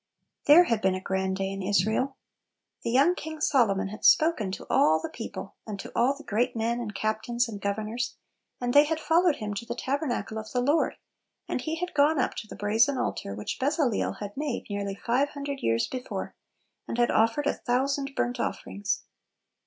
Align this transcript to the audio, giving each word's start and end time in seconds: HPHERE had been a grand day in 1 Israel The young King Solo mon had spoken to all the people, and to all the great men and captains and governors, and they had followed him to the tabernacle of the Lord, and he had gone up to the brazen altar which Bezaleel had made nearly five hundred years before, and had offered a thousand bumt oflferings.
HPHERE 0.47 0.63
had 0.65 0.81
been 0.81 0.95
a 0.95 0.99
grand 0.99 1.35
day 1.37 1.51
in 1.51 1.59
1 1.59 1.67
Israel 1.67 2.17
The 2.81 2.89
young 2.89 3.13
King 3.13 3.39
Solo 3.39 3.75
mon 3.75 3.89
had 3.89 4.03
spoken 4.03 4.51
to 4.53 4.65
all 4.67 4.99
the 4.99 5.11
people, 5.11 5.53
and 5.67 5.79
to 5.79 5.91
all 5.95 6.15
the 6.17 6.23
great 6.23 6.55
men 6.55 6.79
and 6.81 6.95
captains 6.95 7.47
and 7.47 7.61
governors, 7.61 8.15
and 8.59 8.73
they 8.73 8.85
had 8.85 8.99
followed 8.99 9.35
him 9.35 9.53
to 9.53 9.63
the 9.63 9.75
tabernacle 9.75 10.39
of 10.39 10.51
the 10.53 10.59
Lord, 10.59 10.97
and 11.47 11.61
he 11.61 11.75
had 11.75 11.93
gone 11.93 12.17
up 12.19 12.33
to 12.37 12.47
the 12.47 12.55
brazen 12.55 12.97
altar 12.97 13.35
which 13.35 13.59
Bezaleel 13.59 14.13
had 14.13 14.35
made 14.35 14.65
nearly 14.71 14.95
five 14.95 15.29
hundred 15.29 15.59
years 15.59 15.85
before, 15.85 16.33
and 16.87 16.97
had 16.97 17.11
offered 17.11 17.45
a 17.45 17.53
thousand 17.53 18.15
bumt 18.15 18.37
oflferings. 18.37 19.01